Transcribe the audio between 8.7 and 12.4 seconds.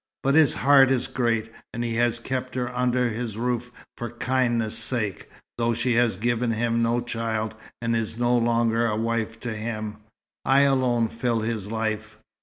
a wife to him. I alone fill his life."